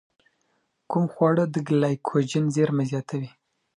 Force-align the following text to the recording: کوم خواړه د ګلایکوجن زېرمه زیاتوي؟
کوم 0.89 1.05
خواړه 1.13 1.43
د 1.49 1.55
ګلایکوجن 1.67 2.45
زېرمه 2.55 2.83
زیاتوي؟ 2.91 3.29